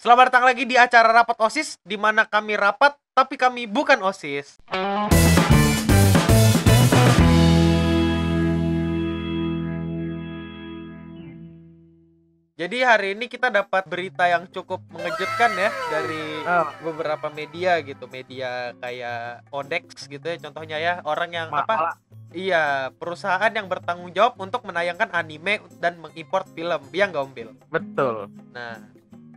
Selamat 0.00 0.32
datang 0.32 0.48
lagi 0.48 0.64
di 0.64 0.80
acara 0.80 1.12
rapat 1.12 1.36
OSIS 1.44 1.76
di 1.84 2.00
mana 2.00 2.24
kami 2.24 2.56
rapat 2.56 2.96
tapi 3.12 3.36
kami 3.36 3.68
bukan 3.68 4.00
OSIS. 4.00 4.56
Jadi 12.56 12.80
hari 12.80 13.12
ini 13.12 13.28
kita 13.28 13.52
dapat 13.52 13.84
berita 13.92 14.24
yang 14.24 14.48
cukup 14.48 14.80
mengejutkan 14.88 15.52
ya 15.52 15.68
dari 15.92 16.48
Oh. 16.48 16.72
beberapa 16.80 17.28
media 17.28 17.76
gitu, 17.84 18.08
media 18.08 18.72
kayak 18.80 19.52
Odex 19.52 20.08
gitu 20.08 20.24
ya 20.24 20.40
contohnya 20.40 20.80
ya, 20.80 20.94
orang 21.04 21.28
yang 21.28 21.48
apa? 21.52 22.00
Iya, 22.32 22.88
perusahaan 22.96 23.52
yang 23.52 23.68
bertanggung 23.68 24.16
jawab 24.16 24.40
untuk 24.40 24.64
menayangkan 24.64 25.12
anime 25.12 25.60
dan 25.76 26.00
mengimport 26.00 26.48
film. 26.56 26.80
Iya 26.88 27.04
nggak 27.12 27.20
Om 27.20 27.32
Bil? 27.36 27.52
betul 27.68 28.32
Nah, 28.56 28.80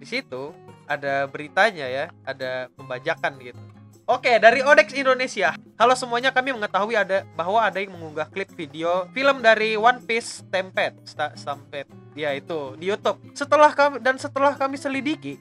di 0.03 0.19
situ 0.19 0.51
ada 0.83 1.31
beritanya 1.31 1.87
ya, 1.87 2.05
ada 2.27 2.67
pembajakan 2.75 3.39
gitu. 3.39 3.61
Oke, 4.03 4.35
dari 4.35 4.59
Odex 4.59 4.91
Indonesia. 4.91 5.55
Halo 5.79 5.95
semuanya, 5.95 6.35
kami 6.35 6.51
mengetahui 6.51 6.91
ada 6.91 7.23
bahwa 7.39 7.63
ada 7.63 7.79
yang 7.79 7.95
mengunggah 7.95 8.27
klip 8.27 8.51
video 8.51 9.07
film 9.15 9.39
dari 9.39 9.79
One 9.79 10.03
Piece 10.03 10.43
Stampede, 10.43 10.99
Sta- 11.07 11.31
Stampede. 11.39 11.87
Ya 12.11 12.35
itu 12.35 12.75
di 12.75 12.91
YouTube. 12.91 13.15
Setelah 13.31 13.71
kami 13.71 14.03
dan 14.03 14.19
setelah 14.19 14.59
kami 14.59 14.75
selidiki, 14.75 15.39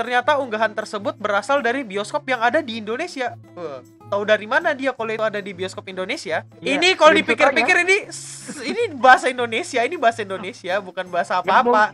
ternyata 0.00 0.40
unggahan 0.40 0.72
tersebut 0.72 1.20
berasal 1.20 1.60
dari 1.60 1.84
bioskop 1.84 2.24
yang 2.24 2.40
ada 2.40 2.64
di 2.64 2.80
Indonesia. 2.80 3.36
Wah, 3.52 3.84
tahu 4.08 4.24
dari 4.24 4.48
mana 4.48 4.72
dia 4.72 4.96
kalau 4.96 5.12
itu 5.12 5.20
ada 5.20 5.44
di 5.44 5.52
bioskop 5.52 5.84
Indonesia? 5.92 6.48
Iya, 6.64 6.80
ini 6.80 6.96
kalau 6.96 7.12
dipikir-pikir 7.12 7.84
ini 7.84 8.08
ini 8.64 8.82
bahasa 8.96 9.28
Indonesia, 9.28 9.84
ini 9.84 10.00
bahasa 10.00 10.24
Indonesia, 10.24 10.80
bukan 10.80 11.04
bahasa 11.12 11.44
apa-apa. 11.44 11.92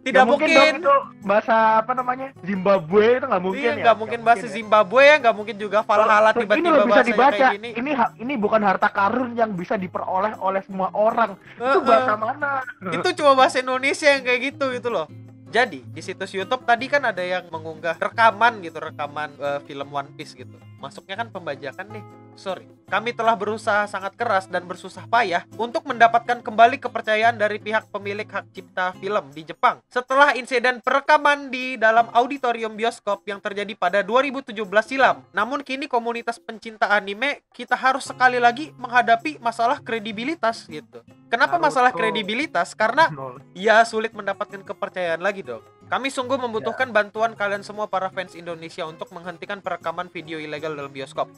Mungkin- 0.00 0.08
Tidak 0.08 0.16
nggak 0.16 0.30
mungkin 0.32 0.48
dong 0.48 0.64
mungkin. 0.64 0.80
itu 0.80 0.94
bahasa 1.20 1.54
apa 1.76 1.92
namanya 1.92 2.26
Zimbabwe 2.40 3.04
itu 3.12 3.26
nggak 3.26 3.42
mungkin 3.42 3.60
Iya, 3.60 3.70
ya 3.70 3.82
nggak 3.82 3.96
mungkin 3.98 4.20
bahasa 4.22 4.46
ya. 4.46 4.50
Zimbabwe 4.50 5.02
ya, 5.02 5.14
nggak 5.18 5.36
mungkin 5.36 5.56
juga 5.56 5.78
Valhalla 5.82 6.30
ini 6.30 6.38
tiba-tiba 6.40 6.70
loh 6.72 6.86
bisa 6.86 7.02
dibaca 7.04 7.36
kayak 7.36 7.52
gini. 7.54 7.70
ini 7.74 7.90
ini 8.18 8.34
bukan 8.34 8.60
harta 8.60 8.88
karun 8.88 9.30
yang 9.34 9.52
bisa 9.52 9.76
diperoleh 9.76 10.32
oleh 10.38 10.60
semua 10.62 10.88
orang 10.90 11.36
itu 11.36 11.60
Heeh. 11.60 11.84
bahasa 11.84 12.14
mana 12.14 12.50
Itu 12.90 13.08
cuma 13.14 13.32
bahasa 13.34 13.60
Indonesia 13.60 14.08
yang 14.08 14.22
kayak 14.22 14.40
gitu 14.50 14.72
gitu 14.72 14.88
loh. 14.88 15.04
Jadi 15.46 15.82
di 15.84 15.98
situs 15.98 16.30
YouTube 16.30 16.62
tadi 16.62 16.86
kan 16.86 17.02
ada 17.02 17.20
yang 17.20 17.42
mengunggah 17.46 17.98
rekaman 17.98 18.62
gitu, 18.62 18.78
rekaman 18.78 19.34
eh, 19.36 19.58
film 19.60 19.90
One 19.90 20.14
Piece 20.14 20.32
gitu. 20.32 20.54
Masuknya 20.78 21.18
kan 21.18 21.28
pembajakan 21.28 21.86
nih. 21.90 22.04
Sorry, 22.40 22.64
kami 22.88 23.12
telah 23.12 23.36
berusaha 23.36 23.84
sangat 23.84 24.16
keras 24.16 24.48
dan 24.48 24.64
bersusah 24.64 25.04
payah 25.12 25.44
untuk 25.60 25.84
mendapatkan 25.84 26.40
kembali 26.40 26.80
kepercayaan 26.80 27.36
dari 27.36 27.60
pihak 27.60 27.92
pemilik 27.92 28.24
hak 28.24 28.48
cipta 28.56 28.96
film 28.96 29.28
di 29.36 29.44
Jepang. 29.44 29.84
Setelah 29.92 30.32
insiden 30.32 30.80
perekaman 30.80 31.52
di 31.52 31.76
dalam 31.76 32.08
auditorium 32.16 32.72
bioskop 32.80 33.28
yang 33.28 33.44
terjadi 33.44 33.76
pada 33.76 34.00
2017 34.00 34.56
silam. 34.88 35.20
Namun 35.36 35.60
kini 35.60 35.84
komunitas 35.84 36.40
pencinta 36.40 36.88
anime 36.88 37.44
kita 37.52 37.76
harus 37.76 38.08
sekali 38.08 38.40
lagi 38.40 38.72
menghadapi 38.80 39.36
masalah 39.36 39.76
kredibilitas 39.84 40.64
gitu. 40.64 41.04
Kenapa 41.28 41.60
Naruto. 41.60 41.68
masalah 41.68 41.92
kredibilitas? 41.92 42.72
Karena 42.72 43.12
ya 43.52 43.84
sulit 43.84 44.16
mendapatkan 44.16 44.64
kepercayaan 44.64 45.20
lagi 45.20 45.44
dong. 45.44 45.60
Kami 45.92 46.08
sungguh 46.08 46.40
membutuhkan 46.40 46.88
Ya. 46.88 47.04
bantuan 47.04 47.36
kalian 47.36 47.60
semua 47.60 47.84
para 47.84 48.08
fans 48.08 48.32
Indonesia 48.32 48.88
untuk 48.88 49.12
menghentikan 49.12 49.60
perekaman 49.60 50.08
video 50.08 50.40
ilegal 50.40 50.72
dalam 50.72 50.88
bioskop. 50.88 51.28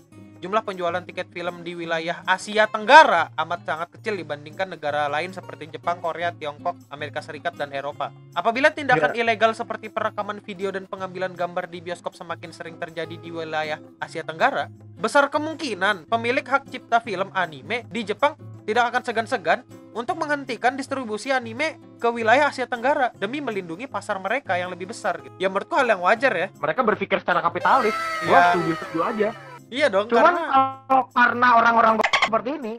Jumlah 0.42 0.66
penjualan 0.66 0.98
tiket 1.06 1.30
film 1.30 1.62
di 1.62 1.78
wilayah 1.78 2.26
Asia 2.26 2.66
Tenggara 2.66 3.30
amat 3.38 3.62
sangat 3.62 3.94
kecil 3.94 4.18
dibandingkan 4.18 4.74
negara 4.74 5.06
lain 5.06 5.30
seperti 5.30 5.70
Jepang, 5.70 6.02
Korea, 6.02 6.34
Tiongkok, 6.34 6.74
Amerika 6.90 7.22
Serikat, 7.22 7.54
dan 7.54 7.70
Eropa. 7.70 8.10
Apabila 8.34 8.74
tindakan 8.74 9.14
ilegal 9.14 9.54
seperti 9.54 9.86
perekaman 9.86 10.42
video 10.42 10.74
dan 10.74 10.90
pengambilan 10.90 11.38
gambar 11.38 11.70
di 11.70 11.78
bioskop 11.78 12.18
semakin 12.18 12.50
sering 12.50 12.74
terjadi 12.74 13.22
di 13.22 13.30
wilayah 13.30 13.78
Asia 14.02 14.26
Tenggara, 14.26 14.66
besar 14.98 15.30
kemungkinan 15.30 16.10
pemilik 16.10 16.42
hak 16.42 16.66
cipta 16.74 16.98
film 16.98 17.30
anime 17.38 17.86
di 17.94 18.02
Jepang 18.02 18.34
tidak 18.67 18.90
akan 18.90 19.02
segan-segan 19.06 19.62
untuk 19.94 20.18
menghentikan 20.18 20.74
distribusi 20.74 21.30
anime 21.30 21.78
ke 22.02 22.11
wilayah 22.11 22.50
Asia 22.50 22.67
Tenggara 22.67 23.14
demi 23.14 23.38
melindungi 23.38 23.86
pasar 23.86 24.18
mereka 24.18 24.58
yang 24.58 24.74
lebih 24.74 24.90
besar 24.90 25.22
gitu. 25.22 25.38
Ya 25.38 25.46
menurutku 25.46 25.78
hal 25.78 25.86
yang 25.86 26.02
wajar 26.02 26.34
ya. 26.34 26.50
mereka 26.58 26.83
berpikir 26.83 27.22
secara 27.22 27.38
kapitalis 27.38 27.94
Ya, 28.27 28.27
gua 28.27 28.38
setuju 28.50 28.72
setuju 28.83 29.00
aja 29.06 29.52
iya 29.72 29.88
dong 29.88 30.05
cuman 30.12 30.36
karena 30.36 30.44
kalau 30.52 31.05
karena 31.08 31.48
orang-orang 31.56 31.94
seperti 32.28 32.50
ini 32.60 32.72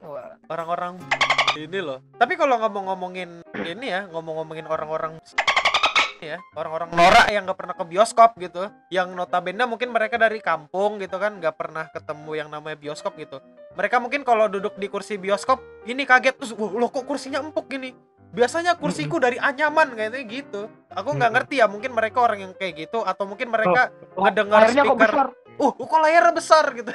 orang-orang 0.46 1.02
ini 1.58 1.80
loh. 1.82 2.00
Tapi 2.18 2.34
kalau 2.34 2.58
ngomong-ngomongin 2.62 3.46
ini 3.66 3.88
ya, 3.94 4.10
ngomong-ngomongin 4.10 4.66
orang-orang 4.66 5.22
ya, 6.24 6.40
orang-orang 6.56 6.90
norak 6.96 7.28
yang 7.30 7.44
nggak 7.46 7.60
pernah 7.60 7.76
ke 7.76 7.86
bioskop 7.86 8.30
gitu, 8.40 8.72
yang 8.90 9.12
notabene 9.14 9.64
mungkin 9.68 9.92
mereka 9.92 10.18
dari 10.18 10.40
kampung 10.40 10.98
gitu 10.98 11.20
kan, 11.20 11.38
nggak 11.38 11.56
pernah 11.56 11.86
ketemu 11.92 12.32
yang 12.34 12.50
namanya 12.50 12.80
bioskop 12.80 13.14
gitu. 13.20 13.38
Mereka 13.76 14.00
mungkin 14.02 14.22
kalau 14.26 14.48
duduk 14.50 14.78
di 14.78 14.88
kursi 14.88 15.20
bioskop, 15.20 15.62
ini 15.86 16.08
kaget 16.08 16.38
terus, 16.40 16.52
wah 16.56 16.72
loh 16.72 16.90
kok 16.90 17.06
kursinya 17.06 17.44
empuk 17.44 17.70
gini. 17.70 17.94
Biasanya 18.34 18.82
kursiku 18.82 19.22
dari 19.22 19.38
anyaman 19.38 19.94
kayaknya 19.94 20.26
gitu. 20.26 20.66
Aku 20.90 21.14
nggak 21.14 21.38
ngerti 21.38 21.62
ya, 21.62 21.70
mungkin 21.70 21.94
mereka 21.94 22.18
orang 22.26 22.42
yang 22.42 22.54
kayak 22.58 22.90
gitu 22.90 23.06
atau 23.06 23.30
mungkin 23.30 23.54
mereka 23.54 23.94
oh, 24.18 24.26
Ngedengar 24.26 24.74
speaker. 24.74 25.38
Uh 25.60 25.72
kok 25.74 26.00
layarnya 26.02 26.34
besar 26.34 26.66
gitu. 26.74 26.92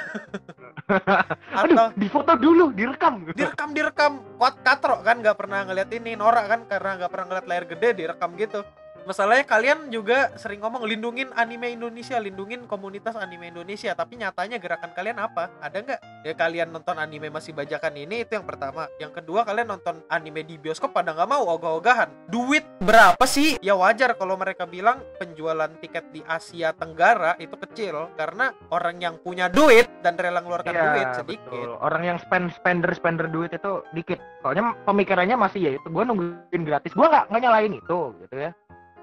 aduh 1.60 1.76
atau 1.76 1.86
difoto 1.94 2.32
dulu 2.40 2.72
direkam. 2.72 3.28
Direkam 3.36 3.70
direkam. 3.76 4.12
Kuat 4.40 4.58
katro 4.64 5.02
kan 5.04 5.20
nggak 5.20 5.36
pernah 5.36 5.68
ngeliat 5.68 5.90
ini 5.92 6.16
norak 6.16 6.46
kan 6.48 6.60
karena 6.66 6.90
nggak 7.04 7.10
pernah 7.12 7.26
ngeliat 7.28 7.46
layar 7.46 7.64
gede 7.68 7.88
direkam 7.94 8.30
gitu 8.38 8.64
masalahnya 9.04 9.44
kalian 9.44 9.92
juga 9.92 10.32
sering 10.40 10.64
ngomong 10.64 10.88
lindungin 10.88 11.28
anime 11.36 11.76
Indonesia 11.76 12.16
lindungin 12.16 12.64
komunitas 12.64 13.14
anime 13.14 13.52
Indonesia 13.52 13.92
tapi 13.92 14.16
nyatanya 14.16 14.56
gerakan 14.56 14.90
kalian 14.96 15.18
apa 15.20 15.52
ada 15.60 15.76
nggak 15.78 16.00
ya 16.24 16.34
kalian 16.34 16.72
nonton 16.72 16.96
anime 16.96 17.28
masih 17.28 17.52
bajakan 17.52 17.94
ini 17.94 18.24
itu 18.24 18.40
yang 18.40 18.46
pertama 18.48 18.88
yang 18.96 19.12
kedua 19.12 19.44
kalian 19.44 19.68
nonton 19.68 20.00
anime 20.08 20.42
di 20.48 20.56
bioskop 20.56 20.96
pada 20.96 21.12
nggak 21.12 21.28
mau 21.28 21.44
ogah-ogahan 21.52 22.08
duit 22.32 22.64
berapa 22.80 23.24
sih 23.28 23.60
ya 23.60 23.76
wajar 23.76 24.16
kalau 24.16 24.40
mereka 24.40 24.64
bilang 24.64 25.04
penjualan 25.20 25.70
tiket 25.78 26.08
di 26.10 26.24
Asia 26.24 26.72
Tenggara 26.72 27.36
itu 27.36 27.54
kecil 27.60 28.10
karena 28.16 28.56
orang 28.72 28.96
yang 28.98 29.20
punya 29.20 29.52
duit 29.52 29.86
dan 30.00 30.16
rela 30.16 30.40
ngeluarkan 30.40 30.72
Iya, 30.72 30.84
duit 30.94 31.08
sedikit 31.18 31.58
betul. 31.58 31.70
Orang 31.82 32.02
yang 32.06 32.18
spend 32.22 32.46
spender 32.54 32.90
spender 32.94 33.26
duit 33.26 33.50
itu 33.50 33.72
dikit. 33.92 34.18
Soalnya 34.40 34.74
pemikirannya 34.86 35.36
masih 35.36 35.60
ya 35.60 35.70
itu 35.74 35.86
gue 35.88 36.04
nungguin 36.04 36.62
gratis. 36.62 36.94
Gue 36.94 37.06
nggak 37.06 37.32
nggak 37.32 37.42
nyalain 37.42 37.74
itu 37.74 37.98
gitu 38.22 38.36
ya. 38.36 38.50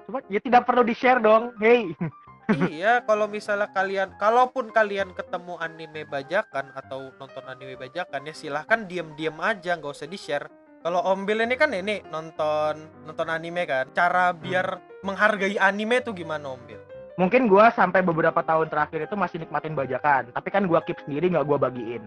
Cuma 0.06 0.22
ya 0.30 0.38
tidak 0.38 0.62
perlu 0.64 0.86
di 0.86 0.94
share 0.94 1.18
dong. 1.18 1.52
Hey. 1.58 1.90
iya, 2.70 3.02
kalau 3.02 3.26
misalnya 3.26 3.66
kalian, 3.74 4.14
kalaupun 4.22 4.70
kalian 4.70 5.10
ketemu 5.18 5.58
anime 5.58 6.06
bajakan 6.06 6.70
atau 6.78 7.10
nonton 7.18 7.42
anime 7.42 7.74
bajakan 7.74 8.22
ya 8.22 8.34
silahkan 8.34 8.86
diem-diem 8.86 9.34
aja, 9.42 9.74
nggak 9.74 9.90
usah 9.90 10.06
di 10.06 10.14
share. 10.14 10.46
Kalau 10.86 11.02
Om 11.02 11.26
Bil 11.26 11.42
ini 11.42 11.58
kan 11.58 11.74
ini 11.74 12.06
nonton 12.14 13.02
nonton 13.02 13.26
anime 13.26 13.66
kan, 13.66 13.90
cara 13.90 14.30
biar 14.30 14.78
menghargai 15.02 15.58
anime 15.58 15.98
tuh 16.06 16.14
gimana 16.14 16.54
Om 16.54 16.62
Bil? 16.62 16.78
Mungkin 17.18 17.50
gue 17.50 17.64
sampai 17.74 18.04
beberapa 18.06 18.38
tahun 18.46 18.70
terakhir 18.70 19.10
itu 19.10 19.18
masih 19.18 19.42
nikmatin 19.42 19.74
bajakan. 19.74 20.30
Tapi 20.30 20.48
kan 20.52 20.70
gue 20.70 20.78
keep 20.86 21.02
sendiri 21.02 21.32
nggak 21.34 21.48
gue 21.48 21.58
bagiin. 21.58 22.02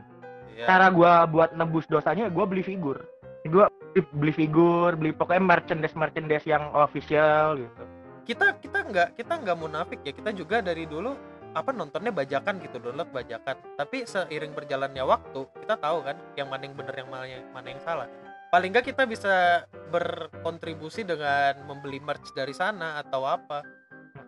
Ya, 0.56 0.70
Cara 0.70 0.88
gue 0.88 1.12
buat 1.36 1.52
nebus 1.58 1.84
dosanya 1.92 2.32
gue 2.32 2.46
beli 2.48 2.64
figur. 2.64 3.04
Gue 3.44 3.68
beli 4.14 4.34
figur, 4.34 4.94
beli 4.96 5.12
pokoknya 5.12 5.44
merchandise 5.44 5.98
merchandise 5.98 6.46
yang 6.46 6.70
official 6.78 7.58
gitu. 7.58 7.84
kita 8.30 8.62
kita 8.62 8.80
nggak 8.86 9.10
kita 9.18 9.34
nggak 9.42 9.58
munafik 9.58 10.00
ya, 10.06 10.14
kita 10.14 10.30
juga 10.30 10.62
dari 10.62 10.86
dulu 10.86 11.18
apa 11.58 11.74
nontonnya 11.74 12.14
bajakan 12.14 12.62
gitu, 12.62 12.78
download 12.78 13.10
bajakan. 13.10 13.58
Tapi 13.74 14.06
seiring 14.06 14.54
berjalannya 14.54 15.02
waktu, 15.02 15.50
kita 15.66 15.82
tahu 15.82 16.06
kan 16.06 16.18
yang 16.38 16.46
mana 16.46 16.70
yang 16.70 16.76
bener 16.78 16.94
yang 16.94 17.10
mana 17.10 17.26
yang, 17.26 17.44
mana 17.50 17.68
yang 17.74 17.82
salah. 17.82 18.08
Paling 18.50 18.74
nggak 18.74 18.86
kita 18.94 19.06
bisa 19.06 19.66
berkontribusi 19.94 21.06
dengan 21.06 21.58
membeli 21.66 22.02
merch 22.02 22.34
dari 22.34 22.54
sana 22.54 23.02
atau 23.02 23.26
apa. 23.26 23.62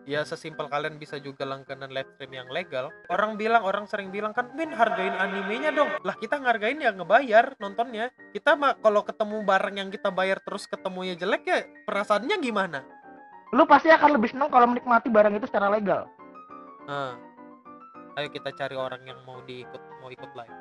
Ya 0.02 0.26
sesimpel 0.26 0.66
kalian 0.66 0.98
bisa 0.98 1.14
juga 1.22 1.46
langganan 1.46 1.94
live 1.94 2.10
stream 2.18 2.34
yang 2.34 2.50
legal. 2.50 2.90
Orang 3.06 3.38
bilang, 3.38 3.62
orang 3.62 3.86
sering 3.86 4.10
bilang 4.10 4.34
kan, 4.34 4.50
Min 4.58 4.74
hargain 4.74 5.14
animenya 5.14 5.70
dong. 5.70 5.94
Lah 6.02 6.18
kita 6.18 6.42
ngargain 6.42 6.82
ya 6.82 6.90
ngebayar 6.90 7.54
nontonnya. 7.62 8.10
Kita 8.34 8.58
mah 8.58 8.74
kalau 8.82 9.06
ketemu 9.06 9.46
barang 9.46 9.74
yang 9.78 9.88
kita 9.94 10.10
bayar 10.10 10.42
terus 10.42 10.66
ketemunya 10.66 11.14
jelek 11.14 11.42
ya 11.46 11.62
perasaannya 11.86 12.34
gimana? 12.42 12.82
Lu 13.54 13.62
pasti 13.62 13.94
akan 13.94 14.18
lebih 14.18 14.34
senang 14.34 14.50
kalau 14.50 14.66
menikmati 14.66 15.06
barang 15.06 15.38
itu 15.38 15.46
secara 15.46 15.70
legal. 15.70 16.10
Nah, 16.90 17.14
ayo 18.18 18.26
kita 18.26 18.50
cari 18.58 18.74
orang 18.74 19.06
yang 19.06 19.22
mau 19.22 19.38
diikut 19.46 19.82
mau 20.02 20.10
ikut 20.10 20.30
live. 20.34 20.56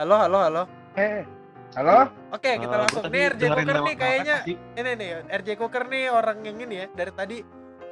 Halo, 0.00 0.16
halo, 0.16 0.38
halo. 0.48 0.62
Eh, 0.96 1.28
halo? 1.76 2.08
Oke, 2.32 2.56
kita 2.56 2.72
Eh, 2.72 2.80
langsung. 2.88 3.04
Nih 3.12 3.36
RJ 3.36 3.42
Cooker 3.52 3.78
nih 3.84 3.94
kayaknya 4.00 4.36
ini 4.48 4.90
nih 4.96 5.08
RJ 5.28 5.48
Cooker 5.60 5.84
nih 5.92 6.08
orang 6.08 6.40
yang 6.40 6.56
ini 6.56 6.74
ya 6.80 6.86
dari 6.88 7.12
tadi 7.12 7.38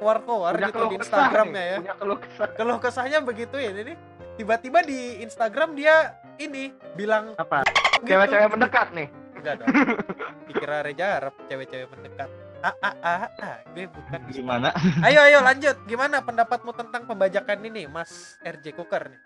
keluar-keluar 0.01 0.51
gitu 0.57 0.73
keluh 0.73 0.89
di 0.89 0.97
Instagramnya 0.97 1.63
ya. 1.63 1.77
Punya 1.77 1.95
keluh 2.01 2.17
kesah. 2.17 2.49
Keluh 2.57 2.77
kesahnya 2.81 3.19
begitu 3.21 3.55
ya 3.61 3.69
ini. 3.69 3.93
Tiba-tiba 4.33 4.81
di 4.81 5.21
Instagram 5.21 5.77
dia 5.77 6.17
ini 6.41 6.73
bilang 6.97 7.37
Apa? 7.37 7.61
gitu. 8.01 8.09
Cewek-cewek 8.09 8.49
mendekat 8.49 8.87
nih. 8.97 9.07
Enggak 9.37 9.53
dong. 9.61 9.67
Dikira 10.49 10.81
Reja 10.81 11.05
Arab 11.21 11.33
cewek-cewek 11.45 11.87
mendekat. 11.93 12.29
ah 12.61 12.77
ah 12.85 12.93
ah, 13.01 13.25
ah. 13.41 13.57
gue 13.73 13.89
bukan 13.89 14.21
Gimana? 14.29 14.69
ayo 15.01 15.25
ayo 15.25 15.41
lanjut 15.41 15.81
gimana 15.89 16.21
pendapatmu 16.21 16.69
tentang 16.77 17.09
pembajakan 17.09 17.57
ini 17.65 17.89
Mas 17.89 18.37
RJ 18.45 18.77
Cooker 18.77 19.09
nih 19.09 19.17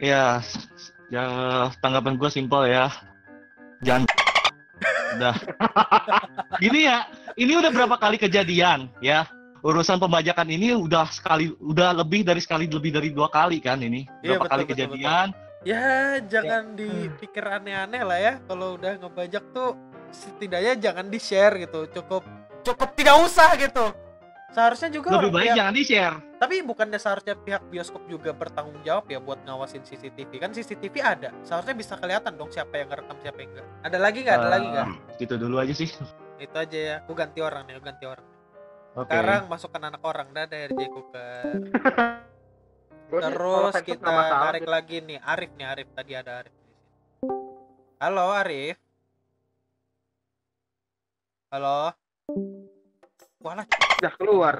Ya, 0.00 0.40
ya 1.12 1.24
tanggapan 1.84 2.16
gue 2.16 2.30
simpel 2.32 2.72
ya. 2.72 2.88
Jangan 3.84 4.08
udah. 5.20 5.36
Gini 6.64 6.88
ya, 6.88 7.04
ini 7.36 7.52
udah 7.52 7.68
berapa 7.68 8.00
kali 8.00 8.16
kejadian 8.16 8.88
ya. 9.04 9.28
Urusan 9.60 9.96
pembajakan 9.96 10.48
ini 10.48 10.72
udah 10.72 11.04
sekali, 11.06 11.52
udah 11.56 11.92
lebih 11.94 12.24
dari 12.24 12.40
sekali, 12.40 12.64
lebih 12.64 12.90
dari 12.90 13.12
dua 13.12 13.28
kali 13.28 13.60
kan 13.60 13.76
ini. 13.78 14.08
Iya, 14.20 14.36
Berapa 14.36 14.40
betul, 14.40 14.50
kali 14.50 14.62
betul, 14.62 14.72
kejadian. 14.74 15.28
ya 15.60 15.84
jangan 16.24 16.62
dipikir 16.72 17.44
aneh-aneh 17.44 18.00
lah 18.00 18.18
ya. 18.18 18.34
Kalau 18.42 18.74
udah 18.74 18.96
ngebajak 18.96 19.44
tuh 19.52 19.76
setidaknya 20.10 20.80
jangan 20.80 21.06
di 21.06 21.20
share 21.20 21.60
gitu. 21.60 21.84
Cukup 21.92 22.24
cukup 22.62 22.88
tidak 22.94 23.20
usah 23.20 23.52
gitu. 23.54 23.92
Seharusnya 24.50 24.90
juga 24.90 25.14
Lebih 25.14 25.30
baik 25.30 25.46
pihak- 25.46 25.56
jangan 25.56 25.74
di-share. 25.76 26.16
tapi 26.34 26.58
bukannya 26.60 26.98
seharusnya 26.98 27.38
pihak 27.38 27.62
bioskop 27.70 28.02
juga 28.08 28.32
bertanggung 28.32 28.80
jawab 28.82 29.06
ya 29.06 29.20
buat 29.20 29.38
ngawasin 29.44 29.84
CCTV 29.84 30.40
kan 30.40 30.50
CCTV 30.50 30.94
ada. 30.98 31.30
Seharusnya 31.44 31.76
bisa 31.76 31.94
kelihatan 31.94 32.34
dong 32.34 32.50
siapa 32.50 32.74
yang 32.74 32.88
ngerekam 32.88 33.14
siapa 33.20 33.38
yang 33.38 33.50
enggak 33.52 33.66
ada 33.84 33.98
lagi 34.00 34.18
nggak? 34.20 34.36
Ada 34.36 34.48
lagi 34.48 34.66
nggak? 34.66 34.86
Gitu 35.20 35.34
dulu 35.36 35.56
aja 35.56 35.70
sih. 35.70 35.90
itu 36.40 36.56
aja 36.56 36.78
ya. 36.80 36.94
Aku 37.04 37.12
ganti 37.12 37.38
orang 37.38 37.68
nih 37.68 37.76
aku 37.76 37.84
ganti 37.84 38.04
orang 38.08 38.24
Oke. 38.98 39.06
sekarang 39.06 39.46
masukkan 39.46 39.82
anak 39.86 40.02
orang 40.02 40.28
Cooker 40.90 41.44
Gua 43.10 43.20
sih 43.26 43.34
kalau 43.34 43.74
terus 43.74 43.82
kita 43.82 44.06
tarik 44.06 44.66
lagi 44.70 45.02
nih 45.02 45.18
Arif 45.18 45.50
nih 45.58 45.66
Arif. 45.66 45.90
Tadi 45.98 46.12
ada 46.14 46.46
Arif 46.46 46.54
di 46.54 46.62
sini. 46.62 46.78
halo 47.98 48.26
Arif. 48.30 48.78
Halo. 51.50 51.90
Walah, 53.42 53.66
udah 53.98 54.12
keluar. 54.14 54.54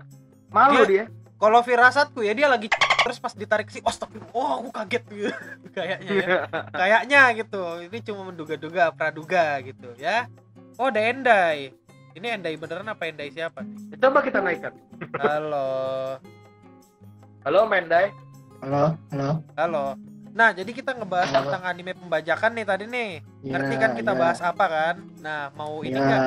Malu 0.50 0.82
dia 0.82 1.06
kalau 1.40 1.64
firasatku 1.64 2.20
ya 2.20 2.36
dia 2.36 2.46
lagi 2.52 2.68
terus 3.00 3.16
pas 3.16 3.32
ditarik 3.32 3.72
sih, 3.72 3.80
oh 3.80 3.88
stop, 3.88 4.12
oh 4.36 4.60
aku 4.60 4.68
kaget 4.76 5.04
gitu, 5.08 5.32
kayaknya 5.76 6.12
ya. 6.12 6.38
kayaknya 6.80 7.20
gitu. 7.32 7.62
Ini 7.88 7.98
cuma 8.04 8.28
menduga-duga 8.28 8.92
praduga 8.92 9.56
gitu 9.64 9.88
ya. 9.96 10.28
Oh 10.76 10.92
ada 10.92 11.00
Endai 11.00 11.72
ini 12.12 12.26
Endai 12.28 12.56
beneran 12.56 12.86
apa 12.86 13.06
Endai 13.06 13.30
siapa? 13.30 13.62
Coba 13.96 14.18
kita 14.20 14.38
naikkan. 14.40 14.74
Halo. 15.16 15.68
Halo 17.40 17.60
Mendai. 17.64 18.10
Halo, 18.60 18.92
halo. 19.10 19.30
halo. 19.56 19.84
Nah 20.30 20.52
jadi 20.52 20.68
kita 20.70 20.92
ngebahas 20.92 21.32
Halo. 21.32 21.48
tentang 21.48 21.64
anime 21.66 21.92
pembajakan 21.96 22.50
nih 22.52 22.66
tadi 22.66 22.84
nih. 22.86 23.10
Ngerti 23.42 23.74
Ya, 23.74 23.80
kan 23.80 23.90
kita 23.96 24.12
ya, 24.12 24.18
bahas 24.18 24.38
apa 24.40 24.64
kan? 24.66 24.94
Nah 25.18 25.40
mau 25.54 25.80
ini 25.80 25.96
ya. 25.96 26.02
enggak 26.02 26.22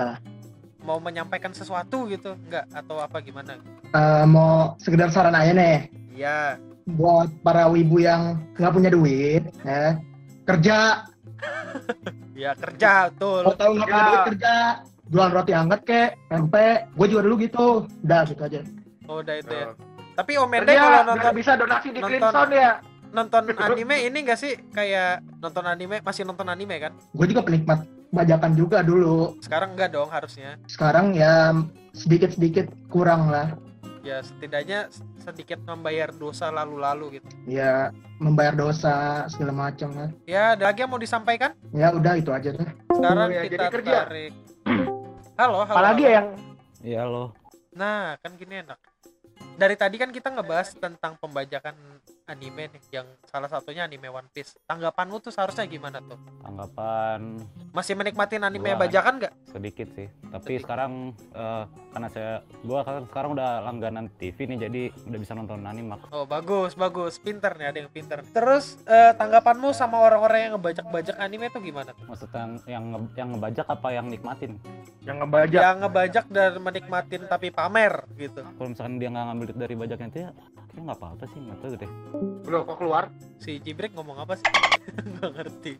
mau 0.83 0.99
menyampaikan 0.99 1.55
sesuatu 1.55 2.09
gitu 2.09 2.35
enggak 2.35 2.67
atau 2.73 2.99
apa 2.99 3.21
gimana? 3.21 3.55
Eh, 3.93 4.25
mau 4.25 4.75
sekedar 4.77 5.07
saran 5.07 5.37
aja 5.37 5.53
nih. 5.53 5.87
Ya 6.11 6.57
buat 6.83 7.31
para 7.39 7.63
wibu 7.71 8.03
yang 8.03 8.43
nggak 8.59 8.73
punya 8.75 8.89
duit, 8.91 9.43
ya. 9.63 9.95
Kerja. 10.43 11.07
ya 12.43 12.51
kerja 12.59 13.07
betul. 13.07 13.47
Mau 13.47 13.55
tahu 13.55 13.71
nggak 13.77 13.87
punya 13.87 13.95
Ya. 13.95 14.09
duit 14.09 14.25
kerja, 14.35 14.55
jualan 15.05 15.31
roti 15.31 15.51
hangat 15.51 15.81
kek, 15.81 16.09
tempe. 16.27 16.87
Gue 16.91 17.07
juga 17.07 17.21
dulu 17.21 17.35
gitu. 17.37 17.67
Udah 18.01 18.23
gitu 18.23 18.41
aja. 18.41 18.61
oh 19.03 19.19
udah 19.19 19.35
itu 19.35 19.51
ya 19.51 19.67
Oh. 19.67 19.75
tapi 20.15 20.31
Om 20.33 20.47
Mendai 20.47 20.63
Kerja, 20.69 20.79
kalau 20.81 21.01
nonton 21.05 21.31
bisa 21.35 21.51
donasi 21.55 21.87
di 21.89 21.99
nonton- 21.99 22.31
Sound 22.31 22.53
ya 22.53 22.71
nonton 23.11 23.43
anime 23.53 23.95
ini 24.01 24.17
enggak 24.19 24.39
sih 24.39 24.53
kayak 24.69 25.11
nonton 25.37 25.65
anime 25.65 25.99
masih 25.99 26.23
nonton 26.23 26.47
anime 26.47 26.79
kan 26.79 26.95
Gue 27.11 27.27
juga 27.27 27.41
penikmat 27.41 27.83
bajakan 28.09 28.55
juga 28.55 28.79
dulu. 28.79 29.35
sekarang 29.39 29.75
enggak 29.75 29.91
dong 29.91 30.07
harusnya 30.07 30.55
Sekarang 30.65 31.11
ya 31.11 31.51
sedikit-sedikit 31.91 32.71
kurang 32.87 33.27
lah. 33.27 33.59
ya 34.01 34.19
setidaknya 34.19 34.87
sedikit 35.17 35.59
membayar 35.63 36.07
dosa 36.09 36.47
lalu-lalu 36.47 37.17
gitu 37.17 37.27
Ya 37.45 37.91
membayar 38.17 38.51
dosa 38.53 39.27
segala 39.27 39.51
macam 39.67 39.91
lah. 39.91 40.09
ya 40.23 40.55
ada 40.55 40.63
lagi 40.65 40.79
yang 40.79 40.89
mau 40.89 40.97
disampaikan 40.97 41.51
Ya 41.69 41.89
udah 41.89 42.15
itu 42.15 42.29
aja 42.29 42.49
tuh. 42.51 42.67
sekarang 42.89 43.29
ya, 43.29 43.41
kita 43.41 43.51
jadi 43.53 43.65
kerja. 43.69 43.97
tarik 44.01 44.31
halo 45.43 45.59
halo 45.67 45.75
apalagi 45.75 46.03
halo. 46.07 46.15
yang 46.15 46.27
Iya 46.79 47.01
lo. 47.03 47.35
nah 47.75 48.15
kan 48.23 48.31
gini 48.39 48.63
enak 48.63 48.79
dari 49.59 49.75
tadi 49.75 49.99
kan 49.99 50.07
kita 50.15 50.31
ngebahas 50.31 50.71
tentang 50.79 51.19
pembajakan 51.19 51.75
anime 52.25 52.71
nih 52.71 52.81
yang 52.93 53.07
salah 53.23 53.45
satunya 53.45 53.83
anime 53.83 54.07
One 54.07 54.29
Piece 54.29 54.55
tanggapanmu 54.63 55.19
tuh 55.19 55.27
seharusnya 55.29 55.65
gimana 55.65 55.99
tuh 55.99 56.15
Tanggapan 56.39 57.35
masih 57.69 57.93
menikmatin 57.93 58.39
anime 58.39 58.69
Gua- 58.69 58.81
bajakan 58.81 59.13
nggak 59.17 59.33
sedikit 59.45 59.87
sih. 59.91 60.07
Tapi 60.25 60.41
Sedikit. 60.49 60.65
sekarang 60.65 60.91
eh, 61.31 61.63
karena 61.91 62.07
saya 62.09 62.33
gua 62.61 62.81
kan 62.81 63.05
sekarang 63.05 63.29
udah 63.33 63.49
langganan 63.61 64.05
TV 64.13 64.37
nih 64.45 64.57
jadi 64.61 64.81
udah 65.05 65.19
bisa 65.19 65.33
nonton 65.33 65.61
anime. 65.61 65.99
Oh 66.09 66.23
bagus 66.23 66.73
bagus 66.73 67.17
pinter 67.17 67.53
nih 67.53 67.67
ada 67.67 67.77
yang 67.77 67.89
pinter. 67.89 68.23
Terus 68.25 68.79
eh, 68.83 69.11
tanggapanmu 69.13 69.69
sama 69.71 69.99
orang-orang 69.99 70.39
yang 70.41 70.51
ngebajak-bajak 70.55 71.15
anime 71.17 71.49
tuh 71.49 71.61
gimana 71.61 71.91
tuh? 71.91 72.05
Maksudnya 72.05 72.39
yang 72.39 72.51
yang, 72.67 72.83
nge- 72.89 73.13
yang 73.15 73.27
ngebajak 73.31 73.65
apa 73.67 73.87
yang 73.89 74.05
nikmatin? 74.07 74.51
yang 75.01 75.19
ngebajak 75.19 75.59
Yang 75.61 75.77
ngebajak 75.79 76.25
dan 76.29 76.51
menikmatin 76.57 77.21
tapi 77.25 77.47
pamer 77.49 78.07
gitu. 78.15 78.41
Kalau 78.41 78.69
misalkan 78.69 78.95
dia 78.95 79.09
nggak 79.09 79.25
ngambil 79.27 79.45
duit 79.45 79.59
dari 79.59 79.75
bajaknya 79.75 80.07
itu 80.07 80.19
ya 80.21 80.31
kayaknya 80.73 80.89
nggak 80.89 80.99
apa-apa 81.05 81.23
sih 81.29 81.37
nggak 81.37 81.57
tahu 81.61 81.75
deh. 81.77 81.91
belum 82.43 82.61
kok 82.65 82.77
keluar 82.81 83.03
Si 83.37 83.61
Jibrek 83.61 83.93
ngomong 83.93 84.17
apa 84.17 84.33
sih? 84.39 84.47
Gak 85.21 85.29
ngerti. 85.37 85.73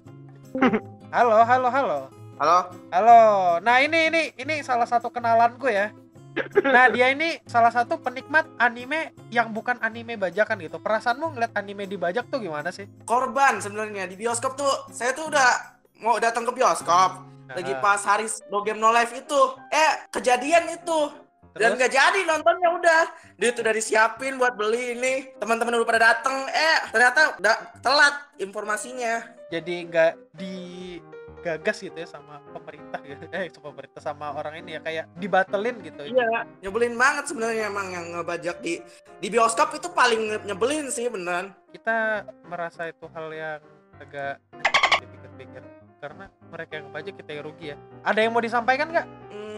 halo 1.16 1.42
halo 1.42 1.68
halo 1.72 2.00
Halo, 2.34 2.60
halo. 2.90 3.22
Nah 3.62 3.78
ini 3.80 4.10
ini 4.10 4.22
ini 4.36 4.56
salah 4.66 4.90
satu 4.90 5.14
kenalanku 5.14 5.70
ya. 5.70 5.94
Nah 6.66 6.90
dia 6.90 7.14
ini 7.14 7.38
salah 7.46 7.70
satu 7.70 8.02
penikmat 8.02 8.50
anime 8.58 9.14
yang 9.30 9.54
bukan 9.54 9.78
anime 9.80 10.18
bajakan 10.18 10.58
gitu. 10.60 10.82
Perasaanmu 10.82 11.38
ngeliat 11.38 11.54
anime 11.54 11.86
dibajak 11.86 12.26
tuh 12.34 12.42
gimana 12.42 12.74
sih? 12.74 12.90
korban 13.06 13.62
sebenarnya 13.62 14.10
di 14.10 14.18
bioskop 14.18 14.58
tuh. 14.58 14.90
Saya 14.90 15.14
tuh 15.14 15.30
udah 15.30 15.78
mau 16.02 16.18
datang 16.18 16.44
ke 16.44 16.52
bioskop 16.58 17.22
lagi 17.54 17.74
Ah, 17.76 17.80
pas 17.80 18.02
hari 18.02 18.26
No 18.50 18.66
Game 18.66 18.82
No 18.82 18.90
Life 18.90 19.14
itu. 19.14 19.42
Eh, 19.70 20.10
kejadian 20.10 20.74
itu. 20.74 21.00
Dan 21.54 21.74
terus? 21.74 21.82
gak 21.82 21.94
jadi 21.94 22.20
nontonnya 22.26 22.70
udah. 22.72 23.04
Dia 23.36 23.50
tuh 23.50 23.62
udah 23.62 23.72
disiapin 23.72 24.36
buat 24.36 24.54
beli 24.54 24.94
ini. 24.94 25.14
Teman-teman 25.38 25.78
udah 25.78 25.88
pada 25.88 26.02
dateng. 26.12 26.46
Eh, 26.48 26.78
ternyata 26.90 27.38
udah 27.38 27.56
telat 27.80 28.16
informasinya. 28.38 29.22
jadi 29.48 29.76
nggak 29.86 30.14
digagas 30.34 31.78
gitu 31.78 31.94
ya 31.94 32.10
sama 32.10 32.42
pemerintah 32.50 32.98
gitu 33.04 33.30
eh 33.30 33.46
sama 33.54 33.70
pemerintah 33.70 34.02
sama 34.02 34.34
orang 34.34 34.58
ini 34.58 34.74
ya 34.74 34.82
kayak 34.82 35.06
dibatelin 35.14 35.78
gitu 35.78 36.02
Iya, 36.04 36.42
nyebelin 36.58 36.98
banget 36.98 37.30
sebenarnya 37.30 37.70
emang 37.70 37.88
yang 37.88 38.06
ngebajak 38.12 38.58
di 38.60 38.82
di 39.20 39.28
bioskop 39.30 39.78
itu 39.78 39.94
paling 39.94 40.42
nyebelin 40.42 40.90
sih 40.90 41.06
beneran. 41.06 41.54
kita 41.70 42.26
merasa 42.44 42.90
itu 42.90 43.06
hal 43.08 43.30
yang 43.30 43.62
agak 43.98 44.42
dipikir-pikir 44.98 45.62
karena 46.00 46.26
mereka 46.50 46.74
yang 46.76 46.88
bajak 46.90 47.14
kita 47.14 47.30
yang 47.32 47.44
rugi 47.46 47.66
ya 47.72 47.78
ada 48.02 48.20
yang 48.20 48.32
mau 48.32 48.42
disampaikan 48.42 48.90
nggak 48.90 49.08
Hmm, 49.30 49.53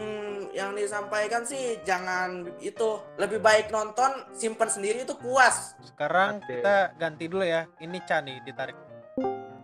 yang 0.56 0.72
disampaikan 0.72 1.44
sih 1.44 1.76
jangan 1.84 2.48
itu 2.64 2.96
lebih 3.20 3.44
baik 3.44 3.68
nonton 3.68 4.24
simpen 4.32 4.72
sendiri 4.72 5.04
itu 5.04 5.12
puas. 5.12 5.76
sekarang 5.84 6.40
Oke. 6.40 6.64
kita 6.64 6.96
ganti 6.96 7.28
dulu 7.28 7.44
ya. 7.44 7.68
Ini 7.76 8.00
Ca 8.08 8.24
nih 8.24 8.40
ditarik. 8.40 8.76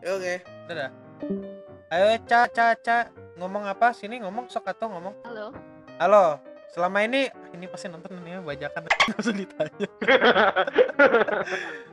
Oke. 0.05 0.45
dadah. 0.69 0.93
Ayo 1.89 2.21
Ca 2.29 2.45
Ca 2.53 2.77
Ca. 2.77 3.09
Ngomong 3.41 3.65
apa? 3.65 3.97
Sini 3.97 4.21
ngomong 4.21 4.53
sok 4.53 4.69
atau 4.69 4.93
ngomong. 4.93 5.17
Halo. 5.25 5.57
halo. 5.97 6.37
Selama 6.73 7.05
ini 7.05 7.29
ini 7.57 7.69
pasti 7.69 7.89
nonton 7.89 8.17
ini 8.21 8.37
ya 8.37 8.41
bajakan 8.45 8.85
usah 9.21 9.37
ditanya. 9.37 9.89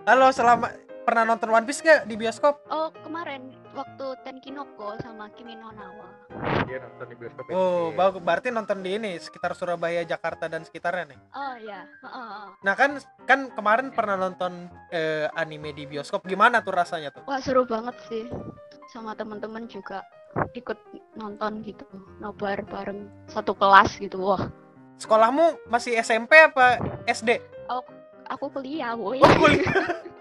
Halo 0.08 0.32
selama 0.32 0.72
pernah 1.04 1.28
nonton 1.28 1.52
One 1.52 1.68
Piece 1.68 1.84
gak 1.84 2.08
di 2.08 2.16
bioskop? 2.16 2.64
Oh, 2.72 2.88
kemarin 3.04 3.59
waktu 3.70 4.06
Tenkinoko 4.26 4.98
sama 5.00 5.30
Kimi 5.34 5.54
no 5.54 5.70
Nawa. 5.70 6.10
dia 6.66 6.82
nonton 6.82 7.06
di 7.06 7.16
bioskop 7.16 7.46
Oh, 7.50 7.90
ini. 7.90 7.98
bagus. 7.98 8.22
Berarti 8.22 8.50
nonton 8.50 8.80
di 8.80 8.92
ini 8.96 9.12
sekitar 9.18 9.54
Surabaya, 9.54 10.02
Jakarta 10.04 10.46
dan 10.46 10.62
sekitarnya 10.62 11.14
nih. 11.14 11.20
Oh 11.34 11.56
ya, 11.58 11.82
heeh. 11.86 12.44
Nah 12.62 12.74
kan 12.74 12.92
kan 13.26 13.50
kemarin 13.54 13.90
pernah 13.90 14.16
nonton 14.16 14.68
eh, 14.90 15.30
anime 15.34 15.74
di 15.74 15.86
bioskop. 15.86 16.26
Gimana 16.26 16.62
tuh 16.62 16.74
rasanya 16.74 17.10
tuh? 17.10 17.24
Wah 17.26 17.42
seru 17.42 17.66
banget 17.66 17.96
sih. 18.10 18.26
Sama 18.90 19.14
teman-teman 19.14 19.70
juga 19.70 20.02
ikut 20.54 20.78
nonton 21.14 21.62
gitu, 21.66 21.86
nobar 22.18 22.62
bareng 22.66 23.06
satu 23.30 23.54
kelas 23.54 23.98
gitu. 23.98 24.18
Wah, 24.22 24.50
Sekolahmu 24.98 25.70
masih 25.70 25.96
SMP 25.98 26.36
apa 26.36 26.78
SD? 27.06 27.38
aku 28.30 28.46
kuliah, 28.54 28.94
woi. 28.94 29.18
Oh, 29.18 29.34
kuliah. 29.42 29.74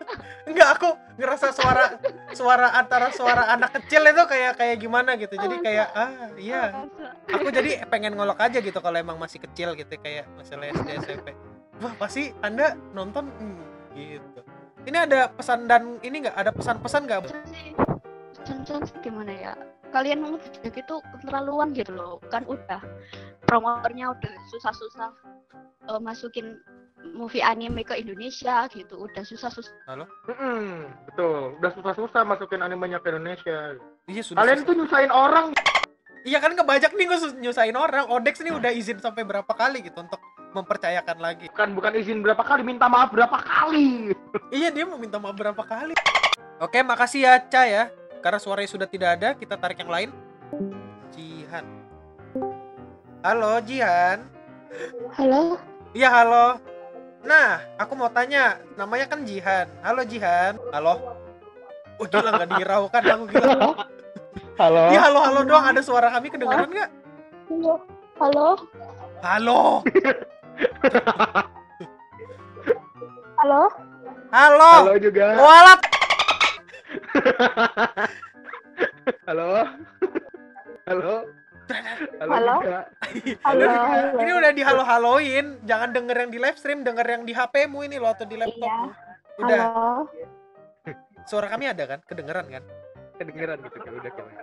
Enggak, 0.49 0.81
aku 0.81 0.89
ngerasa 1.21 1.53
suara 1.53 2.01
suara 2.39 2.71
antara 2.79 3.11
suara 3.11 3.51
anak 3.51 3.75
kecil 3.83 4.07
itu 4.07 4.23
kayak 4.31 4.55
kayak 4.55 4.77
gimana 4.79 5.19
gitu. 5.19 5.35
Jadi 5.35 5.57
kayak 5.59 5.89
ah 5.99 6.31
iya. 6.39 6.87
Aku 7.27 7.51
jadi 7.51 7.83
pengen 7.91 8.15
ngolok 8.15 8.39
aja 8.39 8.63
gitu 8.63 8.79
kalau 8.79 8.95
emang 8.95 9.19
masih 9.19 9.43
kecil 9.43 9.75
gitu 9.75 9.99
kayak 9.99 10.31
misalnya 10.39 10.71
SD 10.79 10.91
SMP. 11.03 11.35
Wah, 11.83 11.95
pasti 11.99 12.31
Anda 12.43 12.79
nonton 12.95 13.27
hmm, 13.27 13.63
gitu. 13.99 14.41
Ini 14.87 15.11
ada 15.11 15.29
pesan 15.35 15.67
dan 15.67 15.99
ini 16.07 16.23
enggak 16.23 16.39
ada 16.39 16.55
pesan-pesan 16.55 17.03
sih, 17.51 17.75
pesan-pesan 18.41 18.81
gimana 19.03 19.33
ya? 19.35 19.53
Kalian 19.91 20.23
mau 20.23 20.39
ngejek 20.39 20.75
itu 20.81 20.95
keterlaluan 21.19 21.75
gitu 21.75 21.93
loh. 21.93 22.23
Kan 22.31 22.47
udah 22.47 22.81
promotornya 23.45 24.15
udah 24.15 24.35
susah-susah 24.55 25.11
eh, 25.91 26.01
masukin 26.01 26.59
movie 27.19 27.43
anime 27.43 27.83
ke 27.83 27.99
Indonesia 27.99 28.71
gitu 28.71 29.03
udah 29.03 29.27
susah-susah 29.27 29.75
Mm-mm, 30.31 30.87
betul. 31.11 31.59
Udah 31.59 31.75
susah-susah 31.75 32.23
masukin 32.23 32.63
animenya 32.63 33.03
ke 33.03 33.11
Indonesia. 33.11 33.75
Iya 34.07 34.23
sudah. 34.23 34.39
Kalian 34.47 34.63
susah. 34.63 34.69
tuh 34.71 34.75
nyusahin 34.79 35.11
orang. 35.11 35.47
Iya 36.23 36.39
kan 36.39 36.55
ngebajak 36.55 36.95
nih 36.95 37.05
gue 37.11 37.19
nyusahin 37.43 37.75
orang. 37.75 38.07
Odex 38.07 38.39
nih 38.39 38.55
udah 38.55 38.71
izin 38.71 39.03
sampai 39.03 39.27
berapa 39.27 39.51
kali 39.51 39.83
gitu 39.83 39.99
untuk 39.99 40.23
mempercayakan 40.55 41.19
lagi. 41.19 41.51
Bukan 41.51 41.75
bukan 41.75 41.93
izin 41.99 42.23
berapa 42.23 42.41
kali, 42.47 42.63
minta 42.63 42.87
maaf 42.87 43.11
berapa 43.11 43.35
kali. 43.43 44.15
Iya 44.55 44.69
dia 44.71 44.85
mau 44.85 45.01
minta 45.01 45.19
maaf 45.19 45.35
berapa 45.35 45.61
kali. 45.67 45.99
Oke 46.63 46.85
makasih 46.87 47.27
ya 47.27 47.35
Ca 47.43 47.67
ya. 47.67 47.85
Karena 48.23 48.39
suaranya 48.39 48.71
sudah 48.71 48.89
tidak 48.91 49.19
ada, 49.19 49.29
kita 49.35 49.57
tarik 49.57 49.81
yang 49.81 49.91
lain. 49.91 50.11
Jihan. 51.17 51.65
Halo 53.25 53.59
Jihan. 53.65 54.23
halo 55.17 55.57
Iya 55.97 56.13
halo. 56.13 56.68
Nah, 57.29 57.61
aku 57.77 57.93
mau 57.93 58.09
tanya, 58.09 58.57
namanya 58.81 59.05
kan 59.05 59.21
Jihan. 59.21 59.69
Halo 59.85 60.01
Jihan. 60.09 60.57
Halo. 60.73 60.97
Oh 62.01 62.09
gila 62.09 62.33
nggak 62.33 62.57
dihiraukan 62.57 63.03
aku 63.05 63.25
gila. 63.29 63.77
Halo. 64.57 64.85
Iya 64.89 65.01
halo 65.05 65.21
halo 65.21 65.41
doang. 65.45 65.69
Ada 65.69 65.85
suara 65.85 66.09
kami 66.09 66.33
kedengeran 66.33 66.73
nggak? 66.73 66.91
halo 67.49 67.85
halo 68.17 68.49
Halo. 69.21 69.61
halo 73.45 73.63
Halo. 74.33 74.73
Halo 74.89 74.95
juga. 74.97 75.27
Walat. 75.37 75.81
Halo. 79.29 79.49
Halo. 80.89 81.15
Halo. 81.69 82.33
Halo. 82.33 82.55
juga. 82.65 82.81
halo 83.45 83.65
Ini 84.17 84.31
udah 84.33 84.53
di 84.57 84.63
halo 84.65 84.83
haloin. 84.85 85.47
Jangan 85.69 85.93
denger 85.93 86.17
yang 86.17 86.31
di 86.33 86.39
live 86.41 86.59
stream, 86.59 86.81
denger 86.81 87.07
yang 87.07 87.23
di 87.29 87.33
HP-mu 87.37 87.85
ini 87.85 88.01
loh 88.01 88.11
atau 88.13 88.25
di 88.25 88.37
laptopmu. 88.41 88.89
Udah. 89.45 89.59
halo 89.61 90.09
Suara 91.29 91.53
kami 91.53 91.69
ada 91.69 91.85
kan? 91.85 92.01
Kedengeran 92.09 92.47
kan? 92.49 92.65
Kedengeran 93.21 93.61
gitu 93.61 93.79
kan 93.79 93.93
udah 93.93 94.13
kan. 94.13 94.27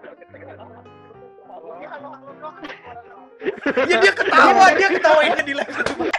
Ya 3.76 4.00
dia 4.00 4.14
ketawa, 4.16 4.66
dia 4.74 4.90
ketawainnya 4.96 5.44
di 5.44 5.54
live 5.54 5.74
stream. 5.76 6.00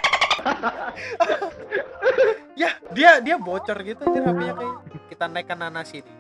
ya, 2.60 2.70
dia 2.92 3.10
dia 3.24 3.36
bocor 3.40 3.78
gitu 3.82 4.02
aja 4.04 4.20
HP-nya 4.20 4.54
kayak. 4.54 4.76
Kita 5.10 5.24
naikkan 5.30 5.58
Nanasi 5.58 6.04
nih. 6.04 6.16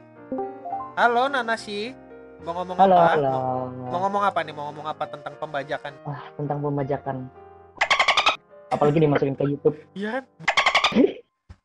Halo 0.96 1.28
Nanasi. 1.28 2.05
Mau 2.44 2.52
ngomong 2.52 2.76
Halo, 2.76 2.96
apa? 3.00 3.12
halo. 3.16 3.32
Mau 3.88 3.98
ngomong 4.06 4.22
apa 4.26 4.38
nih? 4.44 4.52
Mau 4.52 4.64
ngomong 4.68 4.86
apa 4.86 5.04
tentang 5.08 5.34
pembajakan? 5.40 5.92
Wah, 6.04 6.22
tentang 6.36 6.58
pembajakan. 6.60 7.16
Apalagi 8.68 8.98
dimasukin 9.00 9.36
ke 9.38 9.44
YouTube. 9.46 9.76
Iya 9.96 10.20
kan? 10.20 10.24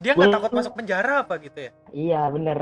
Dia 0.01 0.11
nggak 0.17 0.33
takut 0.33 0.51
masuk 0.55 0.73
penjara 0.77 1.21
apa 1.21 1.37
gitu 1.43 1.59
ya? 1.69 1.71
Iya, 1.93 2.21
bener. 2.33 2.59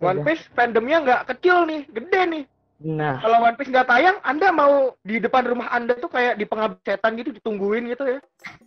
One 0.00 0.20
Piece 0.26 0.46
fandomnya 0.56 0.98
nggak 1.04 1.22
kecil 1.36 1.68
nih, 1.68 1.86
gede 1.90 2.20
nih. 2.26 2.44
Nah, 2.80 3.20
Kalau 3.20 3.44
One 3.44 3.56
Piece 3.60 3.70
nggak 3.70 3.88
tayang, 3.92 4.16
Anda 4.24 4.48
mau 4.50 4.96
di 5.04 5.20
depan 5.20 5.44
rumah 5.44 5.68
Anda 5.70 5.94
tuh 6.00 6.08
kayak 6.10 6.40
di 6.40 6.48
pengabdi 6.48 6.80
setan 6.82 7.14
gitu 7.20 7.30
ditungguin 7.36 7.92
gitu 7.92 8.08
ya? 8.08 8.18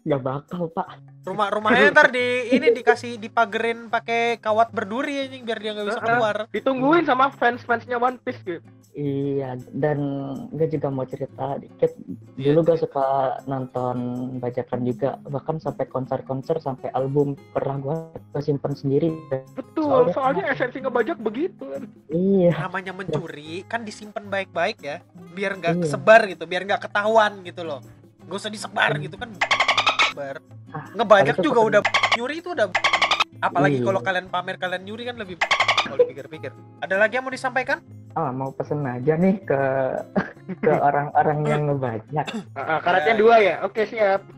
Nggak 0.03 0.21
bakal, 0.21 0.67
Pak. 0.67 0.87
Rumah-rumahnya 1.23 1.95
ntar 1.95 2.11
di 2.11 2.51
ini 2.51 2.75
dikasih 2.75 3.15
dipagerin 3.15 3.87
pakai 3.87 4.35
kawat 4.37 4.75
berduri 4.75 5.23
anjing 5.23 5.47
biar 5.47 5.59
dia 5.59 5.71
nggak 5.71 5.87
bisa 5.87 6.01
keluar. 6.01 6.35
Ditungguin 6.51 7.03
sama 7.03 7.31
fans-fansnya 7.31 7.95
One 7.95 8.19
Piece 8.19 8.43
gitu. 8.43 8.59
Iya, 8.93 9.57
dan 9.73 9.97
gue 10.51 10.67
juga 10.67 10.91
mau 10.91 11.01
cerita 11.03 11.57
dikit. 11.57 11.97
Dulu 12.35 12.59
gue 12.61 12.77
suka 12.77 13.05
nonton 13.43 13.95
bajakan 14.37 14.85
juga, 14.85 15.17
bahkan 15.23 15.57
sampai 15.57 15.87
konser-konser, 15.87 16.61
sampai 16.61 16.93
album 16.93 17.33
pernah 17.49 17.79
gue 17.79 17.95
gue 18.29 18.41
simpen 18.43 18.75
sendiri. 18.75 19.09
Betul, 19.55 19.89
Soalnya- 20.05 20.13
soalnya 20.13 20.43
esensi 20.51 20.77
ngebajak 20.77 21.17
begitu 21.17 21.65
kan. 21.65 21.89
Iya, 22.07 22.53
Namanya 22.59 22.93
mencuri 22.93 23.65
kan 23.65 23.81
disimpan 23.81 24.27
baik-baik 24.27 24.77
ya, 24.77 25.01
biar 25.33 25.57
nggak 25.57 25.73
Iya. 25.73 25.81
kesebar 25.81 26.21
gitu, 26.27 26.43
biar 26.45 26.61
nggak 26.61 26.83
ketahuan 26.83 27.41
gitu 27.41 27.63
loh. 27.63 27.81
Gak 28.23 28.39
usah 28.39 28.51
disebar 28.51 28.93
gitu 28.99 29.17
kan. 29.17 29.33
Sebar. 30.13 30.37
Ah, 30.69 30.85
Ngebajak 30.93 31.35
itu 31.35 31.49
juga 31.49 31.59
udah 31.65 31.81
nyuri 32.13 32.35
itu 32.37 32.53
udah 32.53 32.69
apalagi 33.41 33.81
Iya. 33.81 33.85
kalau 33.89 33.99
kalian 33.99 34.27
pamer 34.29 34.55
kalian 34.61 34.85
nyuri 34.85 35.09
kan 35.09 35.17
lebih 35.17 35.41
kalau 35.81 35.97
dipikir-pikir. 35.99 36.53
Ada 36.79 36.95
lagi 37.01 37.17
yang 37.17 37.25
mau 37.25 37.33
disampaikan? 37.33 37.81
Ah, 38.13 38.29
mau 38.29 38.49
pesen 38.49 38.81
aja 38.83 39.13
nih 39.13 39.41
ke 39.41 39.61
ke 40.63 40.71
orang-orang 40.71 41.39
yang 41.43 41.61
ngebajak. 41.65 42.25
Ah, 42.53 42.77
ah, 42.77 42.79
karetnya 42.79 43.15
dua 43.15 43.35
ya? 43.37 43.55
Oke, 43.61 43.83
siap. 43.83 44.21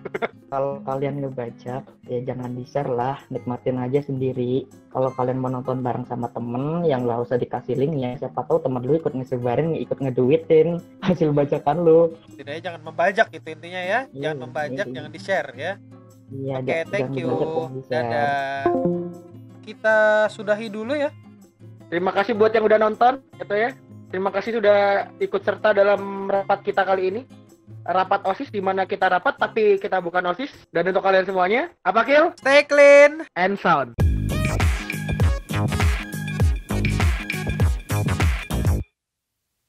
Kalau 0.46 0.80
kalian 0.82 1.20
ngebajak, 1.20 1.84
ya 2.06 2.20
jangan 2.24 2.54
di-share 2.54 2.88
lah, 2.88 3.18
nikmatin 3.28 3.76
aja 3.76 4.00
sendiri. 4.00 4.64
Kalau 4.88 5.10
kalian 5.12 5.36
mau 5.36 5.50
nonton 5.50 5.82
bareng 5.82 6.06
sama 6.06 6.30
temen, 6.30 6.86
yang 6.86 7.04
nggak 7.04 7.26
usah 7.26 7.36
dikasih 7.36 7.76
linknya, 7.76 8.16
siapa 8.16 8.46
tahu 8.46 8.62
temen 8.62 8.80
lu 8.80 8.96
ikut 8.96 9.12
ngesebarin, 9.12 9.74
ikut 9.76 9.98
ngeduitin 9.98 10.80
hasil 11.06 11.34
bajakan 11.34 11.82
lu. 11.82 12.14
Setidaknya 12.30 12.62
jangan 12.62 12.82
membajak 12.86 13.28
itu 13.32 13.48
intinya 13.50 13.82
ya. 13.82 14.00
Jangan 14.08 14.38
Iya, 14.38 14.44
membajak, 14.46 14.86
iya. 14.86 14.94
jangan 14.94 15.12
di-share 15.12 15.50
ya. 15.52 15.74
Iya, 16.26 16.54
Oke, 16.58 16.70
ja- 16.72 16.86
thank 16.88 17.10
jangan 17.10 17.20
you. 17.20 17.30
Dadah. 17.86 18.64
Kita 19.60 19.98
sudahi 20.30 20.70
dulu 20.70 20.94
ya. 20.94 21.10
Terima 21.96 22.12
kasih 22.12 22.36
buat 22.36 22.52
yang 22.52 22.68
udah 22.68 22.76
nonton, 22.76 23.24
gitu 23.40 23.56
ya. 23.56 23.72
Terima 24.12 24.28
kasih 24.28 24.60
sudah 24.60 25.08
ikut 25.16 25.40
serta 25.48 25.72
dalam 25.72 26.28
rapat 26.28 26.60
kita 26.60 26.84
kali 26.84 27.08
ini. 27.08 27.22
Rapat 27.88 28.28
OSIS 28.28 28.52
di 28.52 28.60
mana 28.60 28.84
kita 28.84 29.08
rapat 29.08 29.40
tapi 29.40 29.80
kita 29.80 30.04
bukan 30.04 30.28
OSIS. 30.28 30.52
Dan 30.76 30.92
untuk 30.92 31.08
kalian 31.08 31.24
semuanya, 31.24 31.72
apa 31.88 32.04
kill? 32.04 32.36
Stay 32.36 32.68
clean. 32.68 33.24
And 33.40 33.56
sound. 33.56 33.96